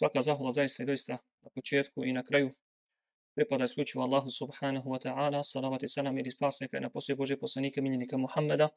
[0.00, 1.12] svaka zahvala zaista i doista
[1.42, 2.50] na početku i na kraju
[3.34, 7.36] pripada isključivo Allahu subhanahu wa ta'ala, salavat i salam i spasnika i na poslije Bože
[7.36, 8.68] poslanike miljenika Muhammeda,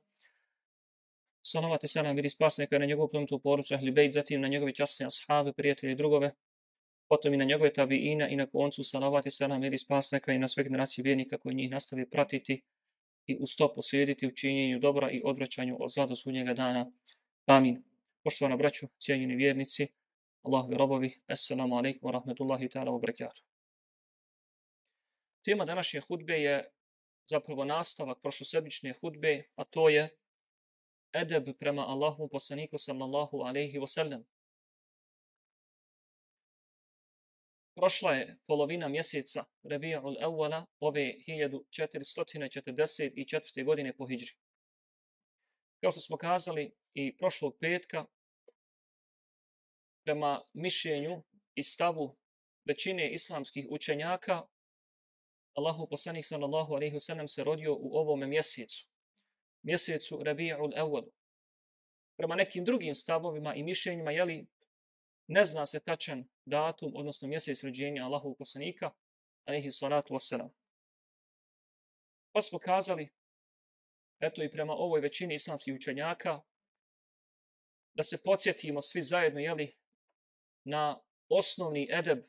[1.41, 5.05] salavat i salam i spasnika na njegovu plemetu porucu Ahli Bejt, zatim na njegove časne
[5.05, 6.31] ashave, prijatelje i drugove,
[7.09, 10.47] potom i na njegove tabiina i na koncu salavat i salam i spasnika i na
[10.47, 12.61] sve generacije vjernika koji njih nastavi pratiti
[13.27, 16.91] i u sto poslijediti u činjenju dobra i odvraćanju od zla do sudnjega dana.
[17.45, 17.83] Amin.
[18.23, 19.87] Poštovana braću, cijenjeni vjernici,
[20.44, 23.43] Allahovi robovi, assalamu alaikum wa rahmetullahi ta'ala wa barakatuh.
[25.46, 26.71] Tema današnje hudbe je
[27.29, 30.10] zapravo nastavak prošlosedmične hudbe, a to je
[31.14, 34.23] edeb prema Allahu poslaniku sallallahu alaihi wa sallam.
[37.75, 43.66] Prošla je polovina mjeseca Rabi'ul Awala ove 1444.
[43.66, 44.36] godine po Hidžri.
[45.81, 48.06] Kao što smo kazali i prošlog petka,
[50.03, 51.23] prema mišljenju
[51.56, 52.17] i stavu
[52.66, 54.48] većine islamskih učenjaka,
[55.54, 58.90] Allahu poslanik sallallahu alejhi ve sellem se rodio u ovom mjesecu,
[59.62, 61.10] mjesecu Rabiul Awwal.
[62.18, 64.48] Prema nekim drugim stavovima i mišljenjima je li
[65.28, 68.92] ne zna se tačan datum, odnosno mjesec rođenja Allahu poslanika
[69.45, 70.50] alaihi salatu wasalam.
[72.32, 73.10] Pa smo kazali,
[74.20, 76.42] eto i prema ovoj većini islamskih učenjaka,
[77.94, 79.76] da se podsjetimo svi zajedno, jeli,
[80.64, 82.19] na osnovni edeb,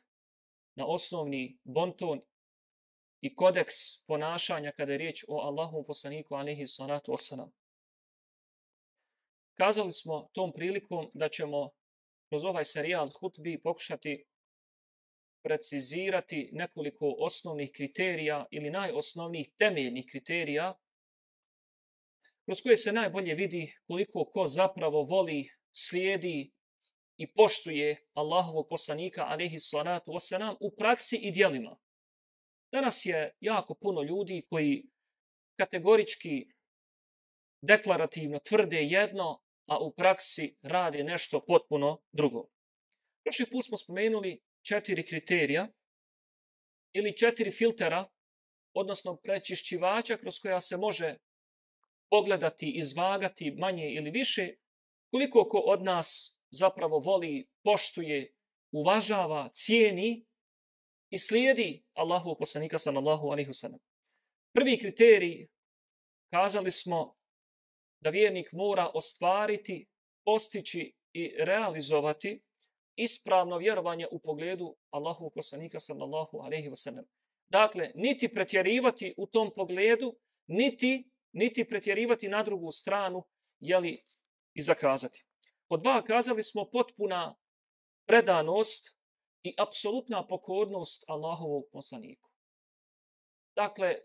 [0.75, 2.21] na osnovni bonton
[3.21, 7.51] i kodeks ponašanja kada je riječ o Allahu poslaniku alihi salatu wasalam.
[9.57, 11.69] Kazali smo tom prilikom da ćemo
[12.29, 14.25] kroz ovaj serijal hutbi pokušati
[15.43, 20.73] precizirati nekoliko osnovnih kriterija ili najosnovnijih temeljnih kriterija
[22.45, 26.54] kroz koje se najbolje vidi koliko ko zapravo voli, slijedi
[27.17, 31.77] i poštuje Allahovog poslanika alaihi salatu wasalam u praksi i dijelima.
[32.71, 34.85] Danas je jako puno ljudi koji
[35.59, 36.47] kategorički
[37.61, 42.49] deklarativno tvrde jedno, a u praksi rade nešto potpuno drugo.
[43.23, 45.67] Prošli put smo spomenuli četiri kriterija
[46.93, 48.09] ili četiri filtera,
[48.73, 51.17] odnosno prečišćivača kroz koja se može
[52.09, 54.55] pogledati, izvagati manje ili više,
[55.15, 58.33] koliko ko od nas zapravo voli, poštuje,
[58.71, 60.25] uvažava, cijeni
[61.09, 63.79] i slijedi Allahu poslanika sallallahu alaihi wasallam.
[64.53, 65.47] Prvi kriterij,
[66.33, 67.15] kazali smo
[68.03, 69.87] da vjernik mora ostvariti,
[70.25, 72.41] postići i realizovati
[72.95, 77.05] ispravno vjerovanje u pogledu Allahu poslanika sallallahu alaihi wasallam.
[77.49, 80.15] Dakle, niti pretjerivati u tom pogledu,
[80.47, 83.23] niti, niti pretjerivati na drugu stranu,
[83.59, 84.03] jeli
[84.55, 85.25] i zakazati.
[85.67, 87.35] Pod dva kazali smo potpuna
[88.07, 88.97] predanost
[89.43, 92.29] i apsolutna pokornost Allahovog poslaniku.
[93.55, 93.95] Dakle,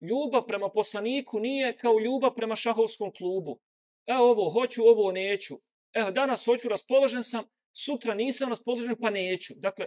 [0.00, 3.60] ljubav prema poslaniku nije kao ljubav prema šahovskom klubu.
[4.06, 5.60] Evo ovo, hoću, ovo neću.
[5.92, 9.54] Evo, danas hoću, raspoložen sam, sutra nisam raspoložen, pa neću.
[9.56, 9.86] Dakle,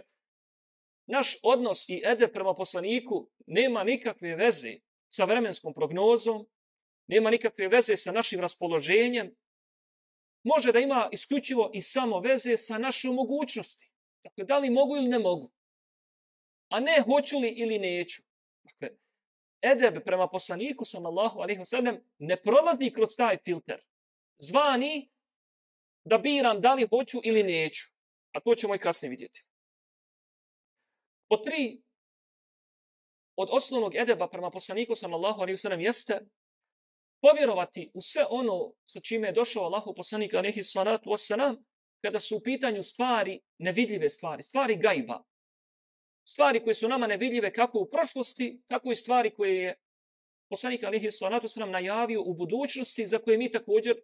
[1.06, 6.46] naš odnos i ede prema poslaniku nema nikakve veze sa vremenskom prognozom,
[7.06, 9.34] nema nikakve veze sa našim raspoloženjem,
[10.42, 13.90] može da ima isključivo i samo veze sa našom mogućnosti.
[14.24, 15.52] Dakle, da li mogu ili ne mogu?
[16.68, 18.22] A ne hoću li ili neću.
[18.62, 18.96] Dakle,
[19.62, 23.84] edeb prema poslaniku sallallahu alaihi wa sallam ne prolazi kroz taj filter.
[24.38, 25.10] Zvani
[26.04, 27.82] da biram da li hoću ili neću.
[28.32, 29.44] A to ćemo i kasnije vidjeti.
[31.28, 31.82] Po tri,
[33.36, 36.20] od osnovnog edeba prema poslaniku sallallahu alaihi wa sallam jeste
[37.22, 41.56] povjerovati u sve ono sa čime je došao Allahu poslanik alaihi salatu wasalam,
[42.04, 45.24] kada su u pitanju stvari, nevidljive stvari, stvari gajba.
[46.24, 49.74] Stvari koje su nama nevidljive kako u prošlosti, tako i stvari koje je
[50.50, 53.96] poslanik alaihi salatu wasalam najavio u budućnosti za koje mi također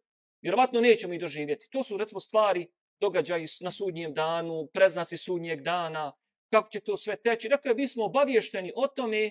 [0.43, 1.69] vjerovatno nećemo i doživjeti.
[1.71, 2.69] To su recimo stvari,
[3.01, 6.13] događaji na sudnjem danu, preznaci sudnjeg dana,
[6.51, 7.49] kako će to sve teći.
[7.49, 9.31] Dakle, mi smo obavješteni o tome,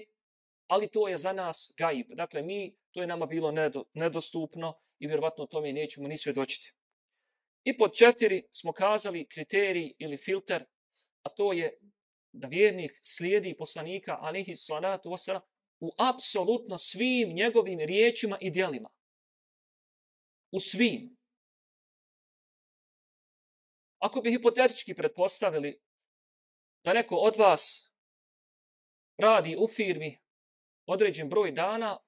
[0.67, 2.05] ali to je za nas gaib.
[2.09, 3.51] Dakle, mi to je nama bilo
[3.93, 6.73] nedostupno i vjerovatno o tome nećemo ni svjedočiti.
[7.63, 10.65] I pod četiri smo kazali kriterij ili filter,
[11.23, 11.79] a to je
[12.31, 15.41] da vjernik slijedi poslanika alihi salatu wasalam
[15.79, 18.89] u apsolutno svim njegovim riječima i dijelima.
[20.51, 21.17] U svim.
[23.99, 25.81] Ako bi hipotetički pretpostavili
[26.83, 27.93] da neko od vas
[29.17, 30.19] radi u firmi
[30.85, 32.06] određen broj dana,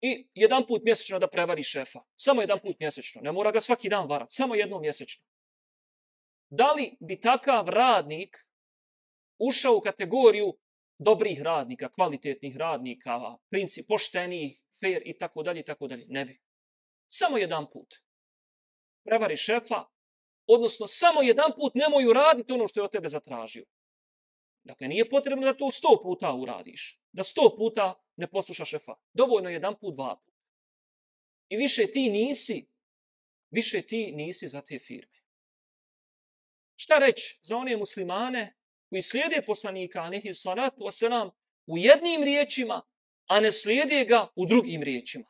[0.00, 2.00] i jedan put mjesečno da prevari šefa.
[2.16, 3.20] Samo jedan put mjesečno.
[3.20, 4.34] Ne mora ga svaki dan varati.
[4.34, 5.24] Samo jednom mjesečno.
[6.50, 8.36] da li bi takav radnik
[9.38, 10.58] ušao u kategoriju
[10.98, 16.06] dobrih radnika, kvalitetnih radnika, princip poštenih, fair i tako dalje i tako dalje.
[16.08, 16.40] Ne bi.
[17.06, 17.94] Samo jedan put.
[19.04, 19.84] Prevari šefa,
[20.46, 23.64] odnosno samo jedan put nemoj uraditi ono što je od tebe zatražio.
[24.64, 27.00] Dakle, nije potrebno da to sto puta uradiš.
[27.12, 28.94] Da sto puta ne poslušaš šefa.
[29.12, 30.34] Dovoljno jedan put, dva put.
[31.48, 32.68] I više ti nisi,
[33.50, 35.18] više ti nisi za te firme.
[36.76, 38.54] Šta reći za one muslimane
[38.88, 41.30] koji slijede poslanika, nehi salatu wasalam,
[41.66, 42.82] u jednim riječima,
[43.26, 45.24] a ne slijede ga u drugim riječima.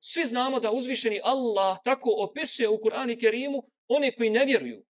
[0.00, 4.84] Svi znamo da uzvišeni Allah tako opisuje u Kur'anu Kerimu one koji ne vjeruju.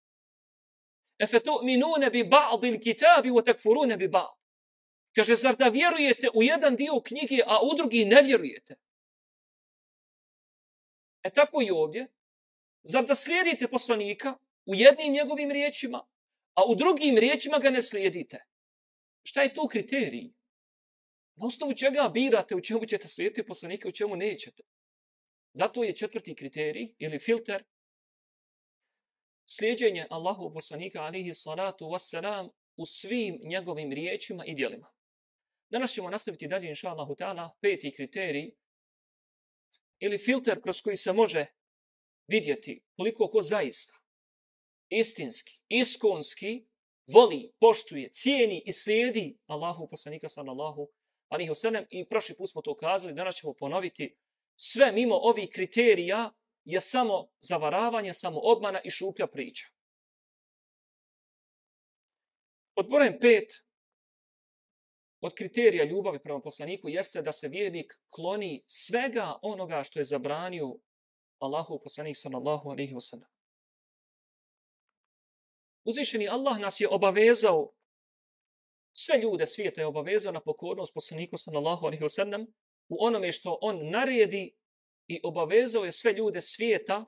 [1.23, 4.35] Efetu'minune bi ba'd il kitabi wa takfurune bi ba'd.
[5.15, 8.75] Kaže, zar da vjerujete u jedan dio knjige, a u drugi ne vjerujete?
[11.23, 12.07] E tako i ovdje.
[12.83, 16.05] Zar da slijedite poslanika u jednim njegovim riječima,
[16.53, 18.45] a u drugim riječima ga ne slijedite?
[19.23, 20.31] Šta je tu kriterij?
[21.35, 24.63] Na osnovu čega birate u čemu ćete slijediti poslanika, u čemu nećete?
[25.53, 27.63] Zato je četvrti kriterij ili filter
[29.55, 34.87] slijedjenje Allahu poslanika alihi salatu wassalam u svim njegovim riječima i dijelima.
[35.69, 38.51] Danas ćemo nastaviti dalje, inša Allahu ta'ala, peti kriterij
[39.99, 41.45] ili filter kroz koji se može
[42.27, 43.93] vidjeti koliko ko zaista
[44.89, 46.65] istinski, iskonski
[47.07, 50.89] voli, poštuje, cijeni i slijedi Allahu poslanika sallallahu
[51.27, 54.15] alihi wasallam i prošli put smo to kazali, danas ćemo ponoviti
[54.55, 56.31] sve mimo ovih kriterija
[56.65, 59.67] je samo zavaravanje, samo obmana i šuplja priča.
[62.75, 63.63] Pod brojem pet,
[65.21, 70.75] od kriterija ljubavi prema poslaniku jeste da se vjernik kloni svega onoga što je zabranio
[71.39, 73.27] Allahu poslanik sallallahu alaihi wasallam.
[75.83, 77.73] Uzvišeni Allah nas je obavezao,
[78.91, 82.45] sve ljude svijeta je obavezao na pokornost poslaniku sallallahu alaihi wasallam
[82.89, 84.55] u onome što on naredi
[85.07, 87.05] i obavezao je sve ljude svijeta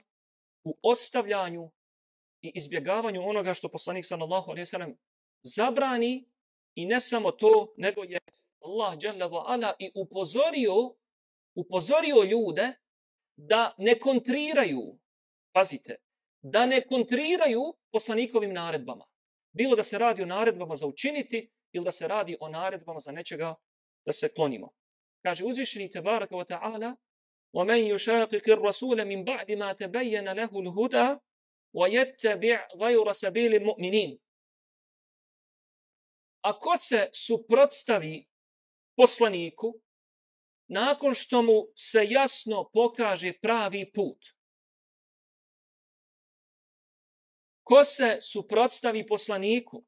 [0.64, 1.72] u ostavljanju
[2.42, 4.98] i izbjegavanju onoga što poslanik sallallahu alejhi ve sellem
[5.44, 6.26] zabrani
[6.76, 8.20] I ne samo to, nego je
[8.64, 10.96] Allah dželle ve ala i upozorio
[11.56, 12.74] upozorio ljude
[13.38, 15.00] da ne kontriraju.
[15.54, 15.96] Pazite,
[16.42, 19.06] da ne kontriraju poslanikovim naredbama.
[19.52, 23.12] Bilo da se radi o naredbama za učiniti ili da se radi o naredbama za
[23.12, 23.56] nečega
[24.06, 24.70] da se klonimo.
[25.24, 26.96] Kaže uzvišeni tebaraka wa ta'ala
[27.55, 31.19] وَمَنْ يُشَاقِقِ الرَّسُولَ مِنْ بَعْدِ مَا تَبَيَّنَ لَهُ الْهُدَى
[31.73, 34.19] وَيَتَّبِعْ غَيْرَ سَبِيلِ الْمُؤْمِنِينَ
[36.43, 38.27] ako se suprotstavi
[38.97, 39.81] poslaniku,
[40.69, 44.19] nakon što mu se jasno pokaže pravi put,
[47.62, 49.85] ko se suprotstavi poslaniku,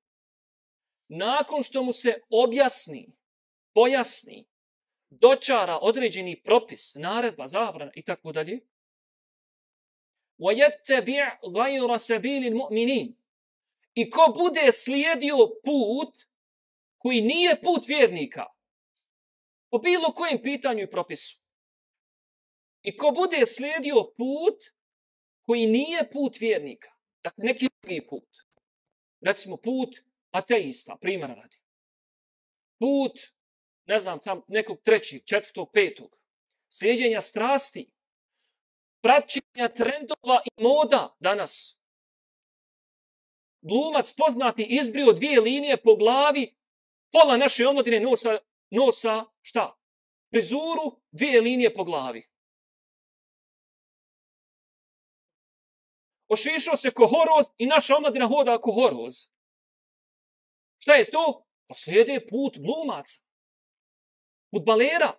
[1.09, 3.17] nakon što mu se objasni,
[3.75, 4.47] pojasni,
[5.11, 8.61] dočara određeni propis, naredba, zabrana i tako dalje,
[10.39, 13.15] وَيَتَّبِعْ غَيْرَ سَبِيلِ الْمُؤْمِنِينَ
[13.95, 16.15] I ko bude slijedio put
[16.99, 18.45] koji nije put vjernika,
[19.71, 21.43] po bilo kojem pitanju i propisu,
[22.83, 24.59] i ko bude slijedio put
[25.43, 26.91] koji nije put vjernika,
[27.23, 28.29] dakle neki drugi put,
[29.21, 29.97] recimo put
[30.31, 31.57] ateista, primjera radi,
[32.79, 33.13] put,
[33.88, 36.18] ne znam, tam nekog trećeg, četvrtog, petog,
[36.70, 37.92] slijedjenja strasti,
[39.02, 41.80] praćenja trendova i moda danas,
[43.62, 46.58] glumac poznati izbrio dvije linije po glavi
[47.12, 48.38] pola naše omladine nosa,
[48.70, 49.80] nosa šta?
[50.32, 52.30] Prizuru, dvije linije po glavi.
[56.28, 59.14] Ošišao se ko horoz i naša omladina hoda ko horoz.
[60.78, 61.48] Šta je to?
[61.68, 63.27] Pa slijede put glumaca.
[64.52, 65.12] Futbalera.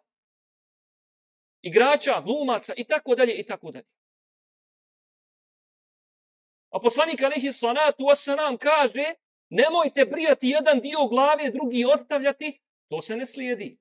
[1.63, 3.87] Igrača, glumaca i tako dalje i tako dalje.
[6.71, 9.15] A poslanik Alihi Salatu Wasalam kaže
[9.51, 13.79] Nemojte brijati jedan dio glave, drugi ostavljati, to se ne slijedi.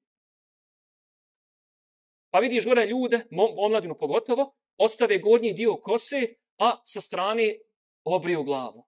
[2.32, 3.28] Pa vidiš gore ljude,
[3.58, 7.60] omladinu pogotovo, ostave gornji dio kose, a sa strane
[8.04, 8.88] obriju glavu.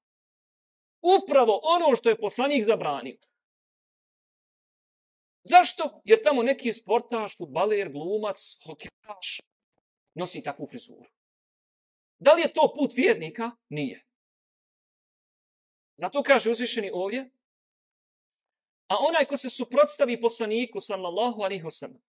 [1.24, 3.18] Upravo ono što je poslanik zabranio.
[5.44, 6.02] Zašto?
[6.06, 9.42] Jer tamo neki sportaš, futbaler, glumac, hokejaš
[10.14, 11.06] nosi takvu frizuru.
[12.20, 13.52] Da li je to put vjernika?
[13.70, 14.06] Nije.
[15.98, 17.30] Zato kaže uzvišeni ovdje,
[18.88, 22.02] a onaj ko se suprotstavi poslaniku, sallallahu alaihi wasallam,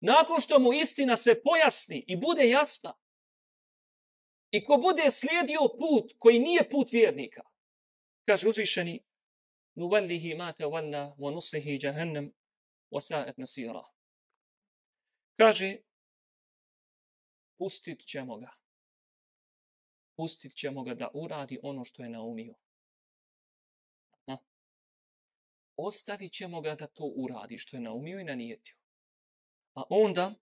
[0.00, 2.94] nakon što mu istina se pojasni i bude jasna,
[4.50, 7.42] I ko bude slijedio put koji nije put vjernika,
[8.26, 9.04] kaže uzvišeni,
[9.74, 12.32] nuvallihi ma tawalla wa nuslihi jahannam
[12.90, 13.36] wa sa'at.
[15.36, 15.78] Kaže,
[17.58, 18.50] pustit ćemo ga.
[20.16, 22.54] Pustit ćemo ga da uradi ono što je naumio.
[24.26, 24.36] Ha?
[25.76, 28.76] Ostavit ćemo ga da to uradi što je naumio i nanijetio.
[29.74, 30.34] A onda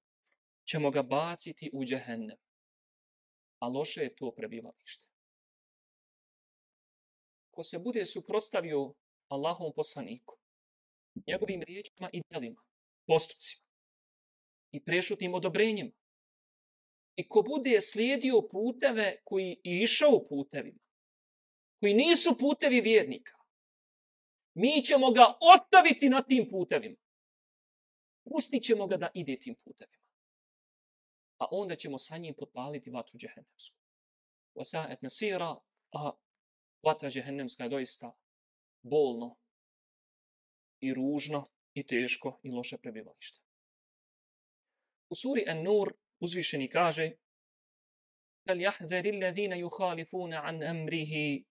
[0.65, 2.37] ćemo ga baciti u džehennem.
[3.59, 5.07] A loše je to prebivalište.
[7.51, 8.95] Ko se bude suprotstavio
[9.29, 10.39] Allahom poslaniku,
[11.27, 12.63] njegovim riječima i djelima,
[13.07, 13.67] postupcima
[14.73, 15.93] i prešutnim odobrenjima,
[17.17, 20.81] i ko bude slijedio puteve koji i išao putevima,
[21.81, 23.37] koji nisu putevi vjernika,
[24.55, 26.97] mi ćemo ga ostaviti na tim putevima.
[28.25, 30.05] Pustit ćemo ga da ide tim putevima.
[31.39, 33.77] A onda ćemo sa njim potpaliti vatru džehennemsku.
[34.55, 35.57] Osa et nasira,
[35.93, 36.11] a
[36.83, 38.13] vatra džehennemska je doista
[38.83, 39.37] bolno
[40.81, 43.41] i ružno i teško i loše prebivalište.
[45.11, 47.11] U suri An-Nur uzvišeni kaže
[48.49, 51.45] Fal jahdari alladhina yukhalifuna an amrihi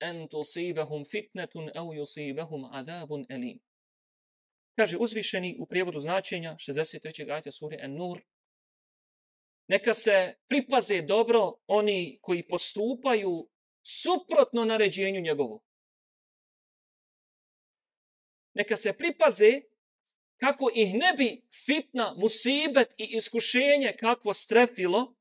[0.00, 3.60] an tusibahum fitnatun aw yusibahum adabun alim.
[4.76, 7.30] Kaže uzvišeni u prijevodu značenja 63.
[7.30, 8.20] ajta sure An-Nur
[9.68, 13.48] Neka se pripaze dobro oni koji postupaju
[13.82, 15.62] suprotno naređenju njegovu
[18.53, 19.61] Neka se pripaze
[20.37, 25.15] kako ih ne bi fitna, musibet i iskušenje kakvo strepilo,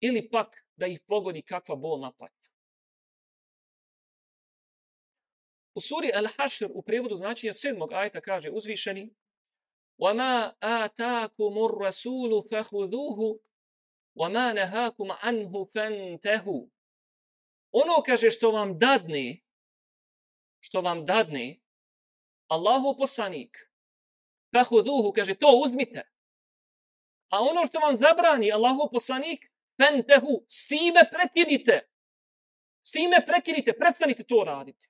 [0.00, 2.50] ili pak da ih pogodi kakva bolna patnja.
[5.74, 9.14] U suri Al-Hashr u prijevodu značenja sedmog ajta kaže uzvišeni
[9.98, 13.40] وَمَا آتَاكُمُ الرَّسُولُ فَهُذُوهُ
[14.14, 16.68] وَمَا نَهَاكُمْ عَنْهُ فَانْتَهُ
[17.70, 19.40] Ono kaže što vam dadne,
[20.60, 21.60] što vam dadne,
[22.47, 23.71] Allahu poslanik,
[24.53, 26.11] fahuduhu, kaže, to uzmite.
[27.29, 31.89] A ono što vam zabrani Allahu poslanik, pentehu, s time prekinite.
[32.81, 34.87] S time prekinite, prestanite to raditi.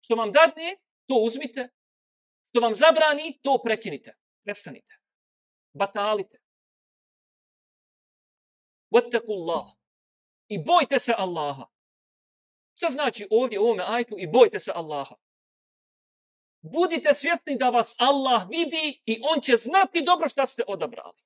[0.00, 0.76] Što vam dadne,
[1.06, 1.68] to uzmite.
[2.48, 4.16] Što vam zabrani, to prekinite.
[4.44, 4.94] Prestanite.
[5.72, 6.42] Batalite.
[8.90, 9.66] Vattakullah.
[10.48, 11.66] I bojte se Allaha.
[12.74, 15.14] Što znači ovdje u ovome ajtu i bojte se Allaha?
[16.62, 21.18] Budite svjesni da vas Allah vidi i on će znati dobro šta ste odabrali.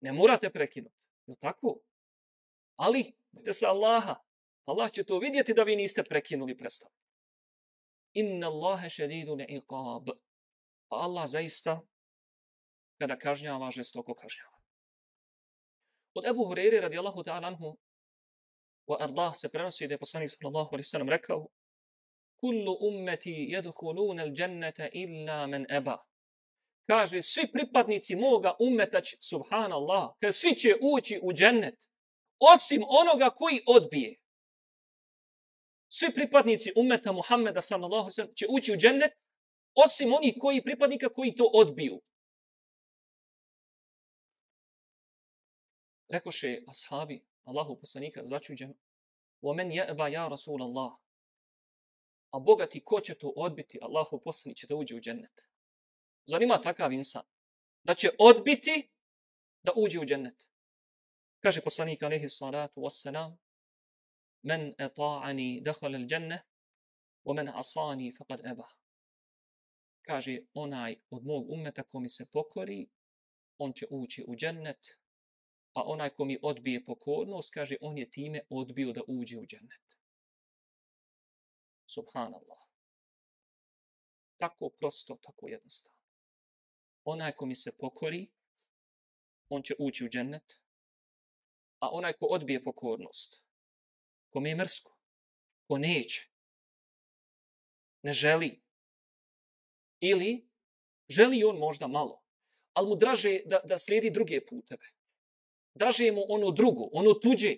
[0.00, 1.06] Ne morate prekinuti.
[1.26, 1.80] Je tako?
[2.76, 4.14] Ali, budite se Allaha.
[4.64, 6.92] Allah će to vidjeti da vi niste prekinuli predstavu.
[8.12, 10.08] Inna Allahe šedidu ne iqab.
[10.88, 11.80] Pa Allah zaista,
[12.98, 14.58] kada kažnjava, žestoko kažnjava.
[16.14, 17.76] Od Ebu Hureyre radijallahu ta'ala anhu,
[18.86, 21.48] wa ardah se prenosi da je poslanik sallallahu alaihi sallam rekao,
[22.37, 25.97] kullu ummeti jedhuluna al džennete illa men eba.
[26.87, 31.89] Kaže, svi pripadnici moga ummeta će, subhanallah, kaže, svi će ući u džennet,
[32.39, 34.19] osim onoga koji odbije.
[35.87, 39.11] Svi pripadnici ummeta Muhammeda sallallahu sallam će ući u džennet,
[39.75, 42.01] osim onih koji pripadnika koji to odbiju.
[46.09, 48.73] Rekoše ashabi, Allahu poslanika, začuđeno,
[49.41, 50.97] وَمَنْ يَأْبَا يَا رَسُولَ اللَّهِ
[52.30, 55.48] a bogati ko će to odbiti, Allahu poslani će da uđe u džennet.
[56.26, 57.22] Zanima takav insan
[57.84, 58.90] da će odbiti
[59.62, 60.48] da uđe u džennet.
[61.40, 63.36] Kaže poslanik alaihi salatu wassalam,
[64.42, 66.42] men eta'ani dehal al dženne,
[67.24, 68.68] wa men asani faqad eba.
[70.02, 72.88] Kaže onaj od mog umeta ko mi se pokori,
[73.58, 74.96] on će ući u džennet,
[75.72, 79.97] a onaj ko mi odbije pokornost, kaže on je time odbio da uđe u džennet.
[81.88, 82.58] Subhanallah.
[84.36, 85.98] Tako prosto, tako jednostavno.
[87.04, 88.30] Onaj ko mi se pokori,
[89.48, 90.60] on će ući u džennet,
[91.78, 93.44] a onaj ko odbije pokornost,
[94.30, 94.98] ko mi je mrsko,
[95.68, 96.30] ko neće,
[98.02, 98.62] ne želi,
[100.00, 100.48] ili
[101.08, 102.22] želi on možda malo,
[102.72, 104.92] ali mu draže da, da slijedi druge puteve.
[105.74, 107.56] Draže mu ono drugo, ono tuđe,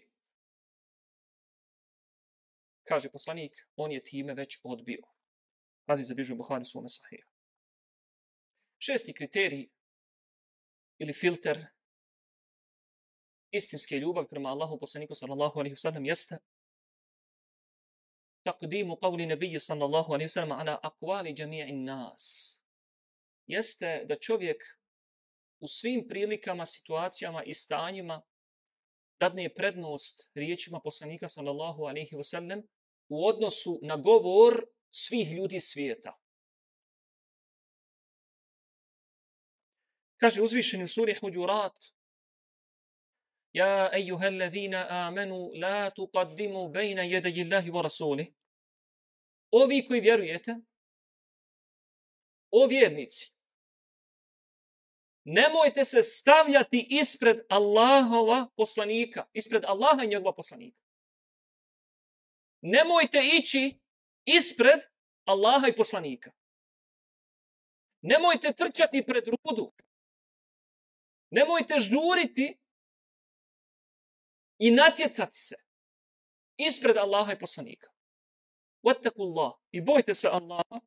[2.90, 5.06] kaže poslanik, on je time već odbio.
[5.86, 7.26] Radi za bližu Buhari svome sahiju.
[8.78, 9.68] Šesti kriterij
[10.98, 11.66] ili filter
[13.50, 16.38] istinske ljubavi prema Allahu poslaniku sallallahu alaihi wasallam jeste
[18.42, 22.24] taqdimu qavli nebiji sallallahu alaihi wasallam ala akvali jami'in nas.
[23.46, 24.62] Jeste da čovjek
[25.60, 28.22] u svim prilikama, situacijama i stanjima
[29.20, 32.62] dadne prednost riječima poslanika sallallahu alaihi wasallam
[33.10, 36.18] u odnosu na govor svih ljudi svijeta.
[40.20, 41.76] Kaže uzvišeni u suri Huđurat,
[43.52, 48.34] Ja ejuha allazina amanu la tuqaddimu bejna jedaji Allahi wa rasuli.
[49.50, 50.56] Ovi koji vjerujete,
[52.50, 53.34] o vjernici,
[55.24, 60.79] nemojte se stavljati ispred Allahova poslanika, ispred Allaha i njegova poslanika.
[62.60, 63.80] Nemojte ići
[64.24, 64.80] ispred
[65.24, 66.32] Allaha i poslanika.
[68.02, 69.72] Nemojte trčati pred rudu.
[71.30, 72.58] Nemojte žuriti
[74.58, 75.54] i natjecati se
[76.56, 77.90] ispred Allaha i poslanika.
[78.82, 79.52] Wattaku Allah.
[79.70, 80.80] I bojte se Allaha.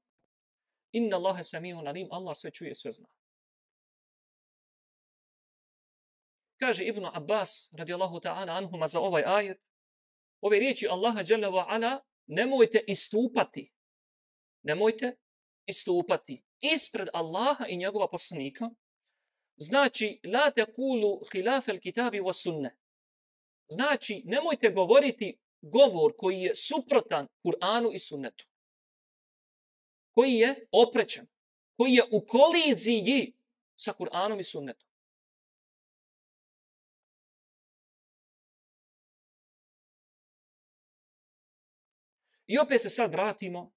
[0.92, 2.08] Inna Allahe samihun alim.
[2.12, 3.08] Allah sve čuje, sve zna.
[6.60, 9.62] Kaže Ibnu Abbas, radijallahu ta'ala anhuma za ovaj ajet,
[10.44, 13.72] ove riječi Allaha dželle ve ala, nemojte istupati.
[14.64, 15.18] Nemojte
[15.66, 18.70] istupati ispred Allaha i njegova poslanika.
[19.56, 22.78] Znači, la taqulu khilaf al-kitabi wa sunne.
[23.68, 28.46] Znači, nemojte govoriti govor koji je suprotan Kur'anu i sunnetu.
[30.12, 31.28] Koji je oprećen.
[31.78, 33.34] Koji je u koliziji
[33.76, 34.90] sa Kur'anom i sunnetom.
[42.48, 43.72] I opet se sad vratimo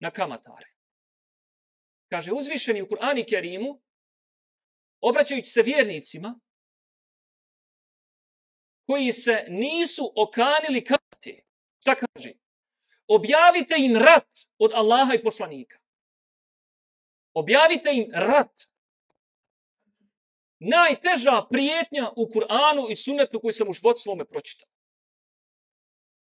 [0.00, 0.72] na kamatare.
[2.10, 3.82] Kaže, uzvišeni u Kur'ani Kerimu,
[5.00, 6.40] obraćajući se vjernicima,
[8.86, 11.44] koji se nisu okanili kamate.
[11.80, 12.32] Šta kaže?
[13.06, 15.78] Objavite im rat od Allaha i poslanika.
[17.34, 18.60] Objavite im rat.
[20.58, 24.68] Najteža prijetnja u Kur'anu i sunnetu koji sam u životu svome pročitao.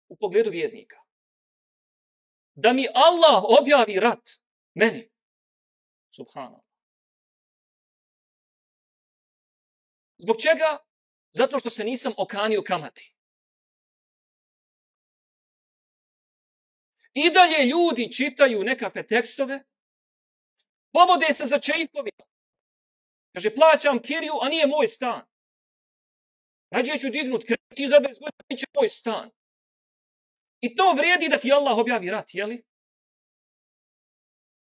[0.08, 0.98] U pogledu vjernika.
[2.55, 4.29] Da mi Allah objavi rat.
[4.74, 5.10] Meni.
[6.10, 6.68] Subhanallah.
[10.18, 10.77] Zbog čega?
[11.31, 13.14] Zato što se nisam okanio kamati.
[17.14, 19.64] I dalje ljudi čitaju nekakve tekstove,
[20.92, 22.25] povode se za čeipovima.
[23.34, 25.25] Kaže, plaćam kiriju, a nije moj stan.
[26.70, 29.31] Rađe ću dignut kredit i za 20 godina bit moj stan.
[30.61, 32.63] I to vrijedi da ti Allah objavi rat, jeli?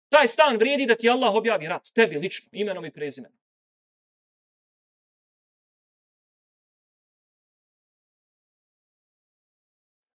[0.09, 3.37] Taj stan vrijedi da ti Allah objavi rat, tebi lično, imenom i prezimenom.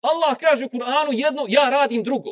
[0.01, 2.31] Allah kaže u Kur'anu jedno, ja radim drugo.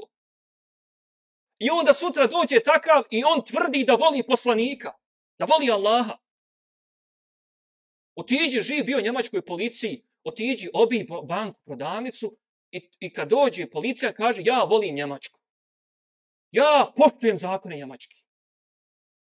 [1.59, 4.93] I onda sutra dođe takav i on tvrdi da voli poslanika,
[5.39, 6.17] da voli Allaha.
[8.15, 12.37] Otiđi, živ bio u njemačkoj policiji, otiđi, obi banku, prodavnicu
[12.71, 15.39] i, i kad dođe policija kaže ja volim Njemačku.
[16.51, 18.23] Ja poštujem zakone Njemački.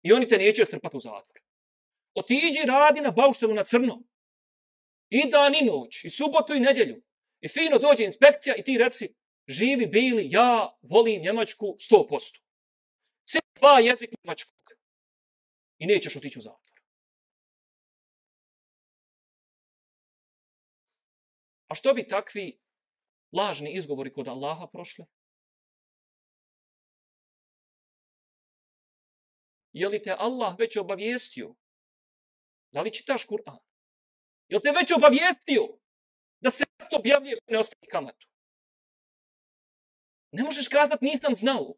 [0.03, 1.41] I oni te neće strpati u zatvor.
[2.15, 4.03] Otiđi, radi na bauštelu na crno.
[5.11, 7.03] I dan i noć, i subotu i nedjelju.
[7.41, 9.15] I fino dođe inspekcija i ti reci,
[9.49, 12.41] živi bili, ja volim Njemačku 100%.
[13.25, 14.55] Cijel dva jezik Njemačkog.
[15.79, 16.81] I nećeš otići u zatvor.
[21.69, 22.62] A što bi takvi
[23.33, 25.07] lažni izgovori kod Allaha prošle?
[29.73, 31.55] Je li te Allah već obavijestio?
[32.73, 33.59] Da li čitaš Kur'an?
[34.49, 35.79] Je li te već obavijestio
[36.41, 38.27] da se to objavljuje ne ostavi kamatu.
[40.33, 41.75] Ne možeš kazat nisam znao.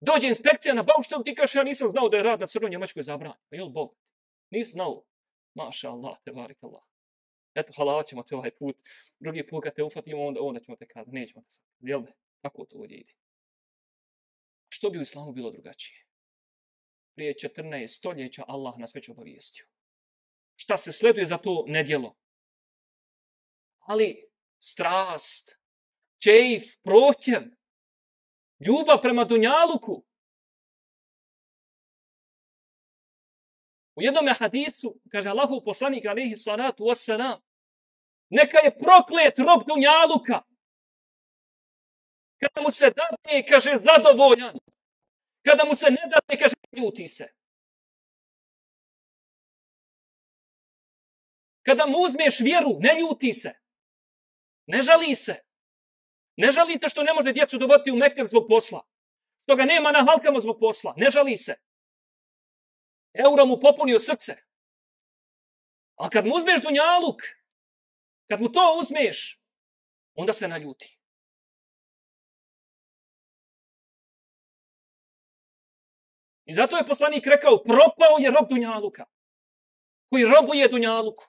[0.00, 3.02] Dođe inspekcija na bauštelu, ti kaže ja nisam znao da je rad na crnoj Njemačkoj
[3.02, 3.32] zabran.
[3.50, 3.96] Pa jel Bog?
[4.50, 5.04] Nisam znao.
[5.54, 6.82] Maša Allah, te varik Allah.
[7.54, 8.76] Eto, halal ćemo te ovaj put.
[9.20, 11.14] Drugi put kad te ufatimo, onda, onda ćemo te kazati.
[11.14, 11.64] Nećemo te sad.
[11.80, 12.12] Jel da?
[12.40, 13.12] Tako to ovdje ide.
[14.68, 16.06] Što bi u islamu bilo drugačije?
[17.14, 19.66] Prije 14 stoljeća Allah nas već obavijestio.
[20.56, 22.16] Šta se sleduje za to nedjelo?
[23.84, 25.58] ali strast,
[26.22, 27.42] čeif, prohtjev,
[28.66, 30.04] ljubav prema Dunjaluku.
[33.96, 37.40] U jednom hadisu, kaže Allahu poslanik alaihi salatu wasalam,
[38.30, 40.42] neka je proklet rob Dunjaluka.
[42.40, 44.58] Kada mu se dadne, kaže zadovoljan.
[45.44, 47.32] Kada mu se ne dadne, kaže ljuti se.
[51.62, 53.52] Kada mu uzmeš vjeru, ne ljuti se.
[54.66, 55.42] Ne žali se.
[56.36, 58.82] Ne žali se što ne može djecu dovoditi u Mekter zbog posla.
[59.42, 60.94] Što ga nema na halkama zbog posla.
[60.96, 61.54] Ne žali se.
[63.14, 64.36] Euro mu popunio srce.
[65.96, 67.22] A kad mu uzmeš dunjaluk,
[68.28, 69.40] kad mu to uzmeš,
[70.14, 70.98] onda se naljuti.
[76.44, 79.04] I zato je poslanik rekao, propao je rob Dunjaluka,
[80.10, 81.24] koji robuje Dunjaluku.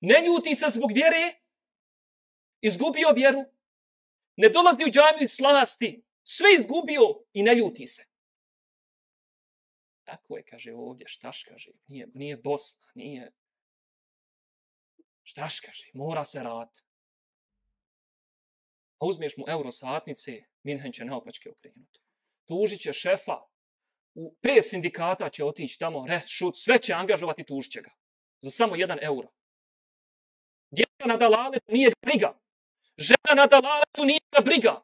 [0.00, 1.40] Ne ljuti se zbog vjere,
[2.60, 3.55] izgubio vjeru,
[4.36, 8.04] ne dolazi u džamiju slasti, sve izgubio i ne ljuti se.
[10.04, 13.32] Tako je, kaže ovdje, štaš, kaže, nije, nije Bosna, nije...
[15.22, 16.80] Štaš, kaže, mora se rad.
[18.98, 22.00] a uzmiješ mu euro satnice, Minhen će naopačke okrenuti.
[22.46, 23.40] Tužit će šefa,
[24.14, 27.90] u pet sindikata će otići tamo, reći, šut, sve će angažovati, tužit će ga.
[28.40, 29.28] Za samo jedan euro.
[30.70, 32.38] Djeca na dalaletu nije briga.
[32.98, 34.74] Žena na dalaletu nije ga briga.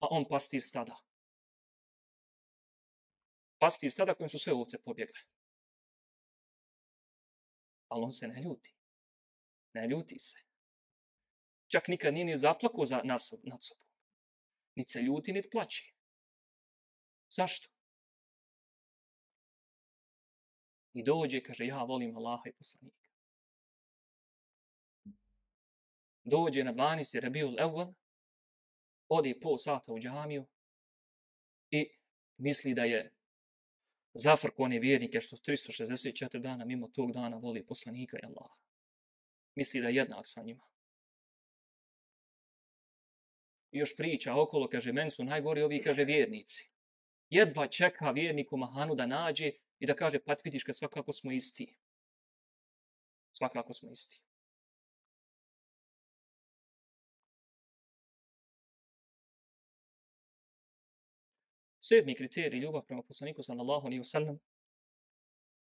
[0.00, 0.96] A on pastir stada.
[3.58, 5.20] Pastir stada kojim su sve ovce pobjegle.
[7.88, 8.74] Ali on se ne ljuti.
[9.74, 10.38] Ne ljuti se.
[11.66, 13.88] Čak nikad nije ni zaplako za nas nad sobom.
[14.74, 15.94] Ni se ljuti, ni plaći.
[17.30, 17.68] Zašto?
[20.94, 22.97] I dođe, kaže, ja volim Allaha i poslanika.
[26.28, 27.20] Dođe na 12.
[27.20, 27.94] Rabiul Evvel,
[29.08, 30.46] ode pol sata u džamiju
[31.70, 31.88] i
[32.36, 33.12] misli da je
[34.14, 38.54] zafrko one vjernike što 364 dana mimo tog dana voli poslanika i Allaha.
[39.54, 40.68] Misli da je jednak sa njima
[43.72, 46.70] još priča okolo, kaže, meni su najgori ovi, kaže, vjernici.
[47.30, 51.76] Jedva čeka vjerniku Mahanu da nađe i da kaže, pa vidiš kad svakako smo isti.
[53.32, 54.22] Svakako smo isti.
[61.88, 64.38] Sedmi kriterij ljubav prema poslaniku sallallahu alaihi wasallam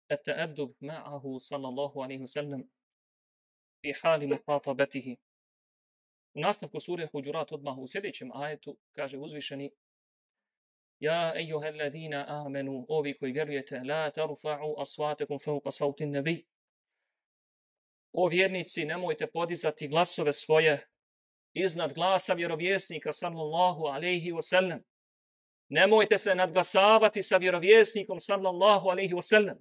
[0.08, 2.62] et ta'addub ma'ahu sallallahu alaihi wasallam
[3.80, 5.16] fi hali muqatabatihi
[6.34, 9.70] U nastavku sure Huđurat odmah u sljedećem ajetu kaže uzvišeni
[11.00, 16.46] Ja ejuha alladina amenu, ovi koji vjerujete, la tarufa'u asvatekum fauqa sautin nebi.
[18.12, 20.86] O vjernici, nemojte podizati glasove svoje
[21.52, 24.82] iznad glasa vjerovjesnika sallallahu alaihi wasallam.
[25.69, 29.57] Nemojte se nadglasavati sa vjerovjesnikom sallallahu alaihi wa sallam.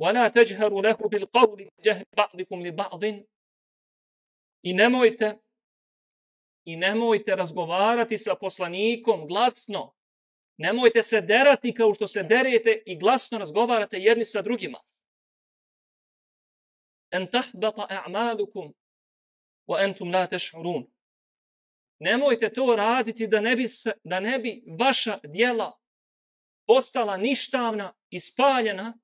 [0.00, 3.04] ولا تجهروا له بالقول جهر بعضكم لبعض
[4.62, 5.38] I nemojte
[6.64, 9.94] i nemojte razgovarati sa poslanikom glasno.
[10.56, 14.78] Nemojte se derati kao što se derete i glasno razgovarate jedni sa drugima.
[17.10, 18.72] En tahbata a'malukum
[19.66, 20.86] wa entum la teš'urun.
[21.99, 23.65] Nemojte to raditi da ne bi,
[24.03, 25.79] da ne bi vaša dijela
[26.67, 28.97] postala ništavna i spaljena,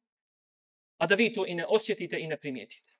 [0.97, 2.91] a da vi to i ne osjetite i ne primijetite.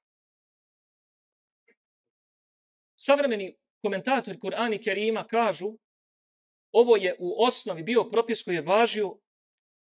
[2.96, 5.78] Savremeni komentatori Kur'ani Kerima kažu
[6.72, 9.18] ovo je u osnovi bio propis koji je važio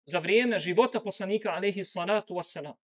[0.05, 2.75] za vrijeme života poslanika alaihi salatu wasalam.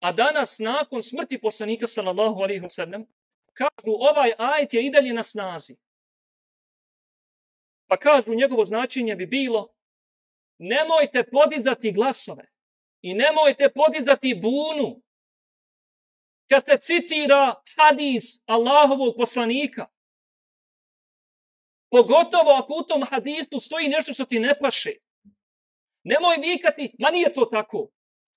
[0.00, 3.06] A danas, nakon smrti poslanika sallallahu alaihi wasalam,
[3.52, 5.76] kažu ovaj ajet je i dalje na snazi.
[7.92, 9.74] Pa kažu njegovo značenje bi bilo
[10.58, 12.52] nemojte podizati glasove
[13.02, 15.02] i nemojte podizati bunu
[16.50, 19.86] kad se citira hadis Allahovog poslanika,
[21.90, 24.92] pogotovo ako u tom hadisu stoji nešto što ti ne paše,
[26.04, 27.90] nemoj vikati, ma nije to tako.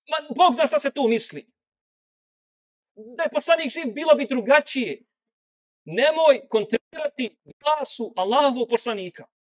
[0.10, 1.52] Ma, Bog zna šta se tu misli.
[2.96, 5.04] Da je poslanik živ, bilo bi drugačije.
[5.86, 9.35] Nemoj kontrirati glasu Allahovog poslanika.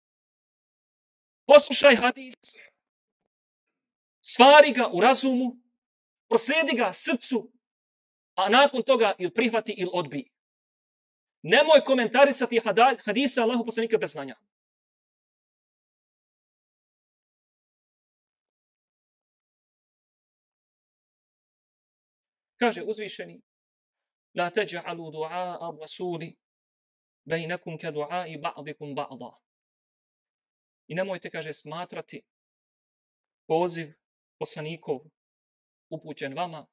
[1.46, 2.34] Poslušaj hadis.
[4.22, 5.58] Stvari ga u razumu.
[6.30, 7.52] Proslijedi ga srcu
[8.36, 10.32] a nakon toga ili prihvati ili odbi.
[11.42, 12.62] Nemoj komentarisati
[13.06, 14.36] hadisa Allahu poslanika bez znanja.
[22.58, 23.42] Kaže uzvišeni,
[24.34, 26.36] La teđa'alu du'a rasuli
[27.26, 29.32] bejnekum ke du'a i ba'dikum ba'da.
[30.94, 32.22] I nemojte, kaže, smatrati
[33.48, 33.94] poziv
[34.40, 35.00] poslanikov
[35.90, 36.68] upućen vama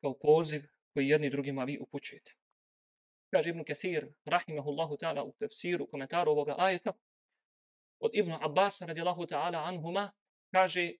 [0.00, 0.62] kao poziv
[0.94, 2.34] koji jedni drugima vi upućujete.
[3.32, 6.92] Kaže Ibn Kathir, rahimahullahu ta'ala, u tefsiru, komentaru ovoga ajeta,
[8.00, 10.12] od Ibn Abbas, radijallahu ta'ala, anhuma,
[10.52, 10.92] kaže,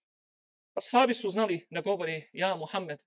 [0.74, 3.02] ashabi su znali da govore, ja Muhammed,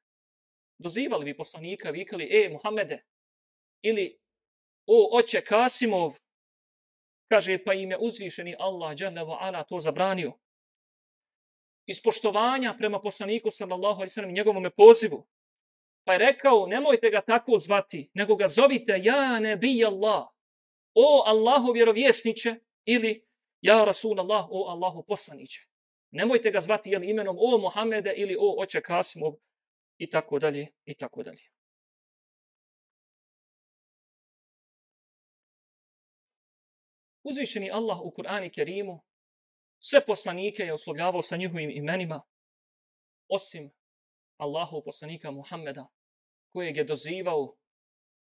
[0.78, 3.04] dozivali bi poslanika, vikali, e, Muhammede,
[3.82, 4.20] ili,
[4.86, 6.20] o, oče Kasimov,
[7.30, 10.34] Kaže, pa im je uzvišeni Allah dželle ala to zabranio.
[11.86, 15.28] Ispoštovanja prema poslaniku sallallahu alaihi ve sellem njegovom pozivu.
[16.04, 20.28] Pa je rekao, nemojte ga tako zvati, nego ga zovite ja nebi Allah.
[20.94, 22.56] O Allahu vjerovjesniče
[22.86, 23.26] ili
[23.62, 25.68] ja Rasul Allah, o Allahu poslaniće.
[26.12, 29.34] Nemojte ga zvati jel, imenom o Muhammede ili o oče Kasimov
[29.98, 31.53] i tako dalje i tako dalje.
[37.24, 39.02] Uzvišeni Allah u Kur'ani Kerimu
[39.80, 42.22] sve poslanike je oslovljavao sa njihovim imenima,
[43.28, 43.72] osim
[44.38, 45.88] Allahu poslanika Muhammeda,
[46.54, 47.56] kojeg je dozivao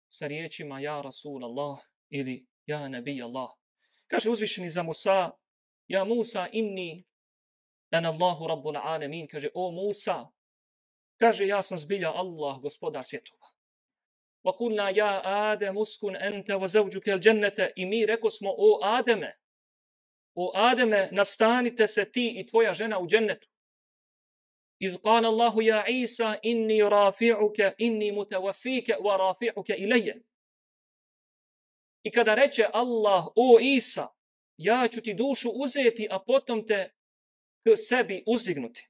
[0.07, 3.49] sa riječima Ja Rasul Allah ili Ja Nabi Allah.
[4.07, 5.31] Kaže uzvišeni za Musa,
[5.87, 7.03] Ja Musa inni
[7.91, 9.27] en Allahu Rabbul Alamin.
[9.27, 10.31] Kaže, o Musa,
[11.19, 13.50] kaže, ja sam zbilja Allah, gospodar svjetova.
[14.46, 15.12] وَقُلْنَا يَا
[15.52, 19.32] آدَمُ اسْكُنْ أَنْتَ وَزَوْجُكَ الْجَنَّةَ I mi reko smo, o Ademe,
[20.34, 23.48] o Ademe, nastanite se ti i tvoja žena u džennetu.
[24.82, 30.22] إذ قال الله يا عيسى إني رافعك إني متوفيك ورافعك إلي
[32.04, 34.08] I kada reče Allah, o Isa,
[34.56, 36.90] ja ću ti dušu uzeti, a potom te
[37.64, 38.88] k sebi uzdignuti.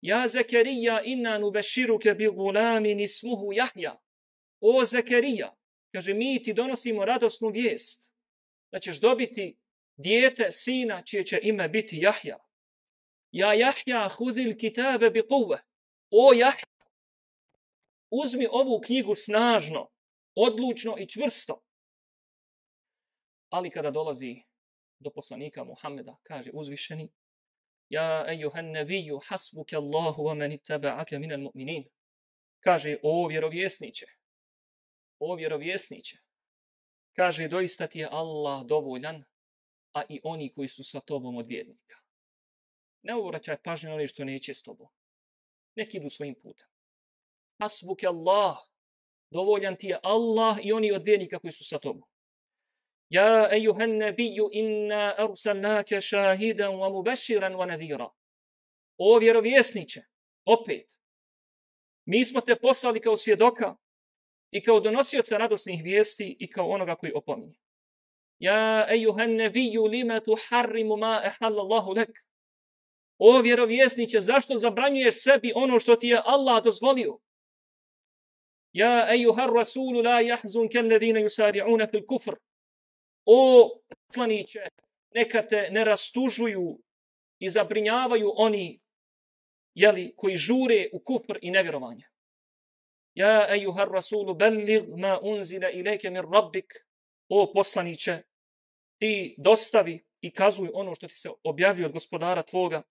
[0.00, 3.96] Ja Zekerija inna nubeširuke bi gulamin ismuhu Jahja.
[4.61, 5.55] O Zekerija,
[5.93, 8.11] kaže, mi ti donosimo radosnu vijest
[8.71, 9.57] da ćeš dobiti
[9.95, 12.37] dijete, sina, čije će ime biti Jahja.
[13.31, 15.61] Ja Jahja huzil kitabe bi kuve.
[16.11, 16.65] O Jahja,
[18.09, 19.89] uzmi ovu knjigu snažno,
[20.35, 21.63] odlučno i čvrsto.
[23.49, 24.43] Ali kada dolazi
[24.99, 27.09] do poslanika Muhammeda, kaže uzvišeni,
[27.91, 31.89] Ja ejuhan nebiju hasbuke Allahu wa meni taba'ake minal mu'minin.
[32.63, 34.05] Kaže, o vjerovjesniće,
[35.21, 36.17] o vjerovjesniće,
[37.15, 39.23] kaže, doista ti je Allah dovoljan,
[39.93, 41.95] a i oni koji su sa tobom od vjernika.
[43.01, 44.87] Ne uvraćaj pažnje na što neće s tobom.
[45.75, 46.67] Nek idu svojim putem.
[47.57, 48.57] Asbuke Allah,
[49.29, 52.09] dovoljan ti je Allah i oni od vjernika koji su sa tobom.
[53.09, 58.09] Ja ejuhan nebiju inna arsalnake šahidan wa mubashiran wa nadira.
[58.97, 60.03] O vjerovjesniće,
[60.45, 60.97] opet,
[62.05, 63.75] mi smo te poslali kao svjedoka
[64.51, 67.55] i kao donosioca radosnih vijesti i kao onoga koji opominje.
[68.39, 72.09] Ja ejuhan nebiju lima tuharrimu ma ehallallahu lek.
[73.17, 77.19] O vjerovjesniće, zašto zabranjuješ sebi ono što ti je Allah dozvolio?
[78.73, 82.35] Ja ejuhan rasulu la jahzun ken yusari'una fil kufr
[83.25, 83.69] o
[84.07, 84.59] poslaniće,
[85.15, 86.79] neka te ne rastužuju
[87.39, 88.79] i zabrinjavaju oni
[89.73, 92.10] jeli, koji žure u kufr i nevjerovanje.
[93.13, 96.73] Ja, ejuhar rasulu, bellig ma unzila ilike mir rabbik,
[97.29, 98.23] o poslaniće,
[98.99, 102.83] ti dostavi i kazuj ono što ti se objavio od gospodara tvoga,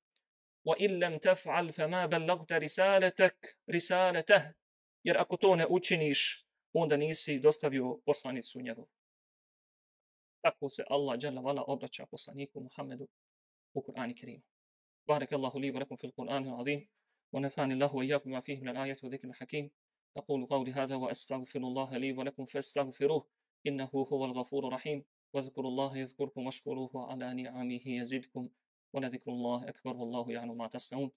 [0.65, 3.35] wa illam taf'al fama ballagta risalatak
[3.67, 4.43] risalatah.
[5.03, 8.89] Jer ako to ne učiniš onda nisi dostavio poslanicu njegovu.
[10.41, 13.09] Tako se Allah dželle vala obraća poslaniku Muhammedu
[13.75, 14.43] u Kur'anu Kerimu.
[15.07, 16.89] Barakallahu li wa lakum fil Qur'anil azim.
[17.33, 19.71] Wa nafa'ani Allahu wa iyyakum ma fihi min al-ayati wa dhikril hakim.
[20.17, 23.27] أقول قولي هذا وأستغفر الله لي ولكم فاستغفروه
[23.67, 25.05] إنه هو الغفور الرحيم.
[25.33, 28.49] واذكروا الله يذكركم واشكروه على نعمه يزدكم
[28.93, 31.11] ولذكر الله أكبر والله يعلم ما تصنعون.